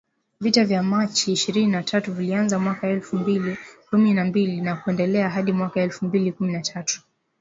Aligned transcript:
Vita 0.39 0.63
vya 0.65 0.83
Machi 0.83 1.31
ishirini 1.31 1.71
na 1.71 1.83
tatu 1.83 2.13
vilianza 2.13 2.59
mwaka 2.59 2.87
elfu 2.87 3.15
mbili 3.15 3.57
kumi 3.89 4.13
na 4.13 4.25
mbili 4.25 4.61
na 4.61 4.75
kuendelea 4.75 5.29
hadi 5.29 5.51
mwaka 5.51 5.81
elfu 5.81 6.05
mbili 6.05 6.31
kumi 6.31 6.53
na 6.53 6.59
tatu 6.61 7.01